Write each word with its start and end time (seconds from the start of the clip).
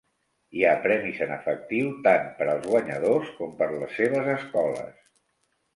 Hi 0.59 0.63
ha 0.67 0.71
premis 0.85 1.19
en 1.25 1.33
efectiu, 1.35 1.91
tant 2.09 2.33
per 2.41 2.49
als 2.55 2.67
guanyadors 2.73 3.31
com 3.39 3.55
per 3.61 3.71
les 3.79 3.97
seves 4.01 4.35
escoles. 4.41 5.03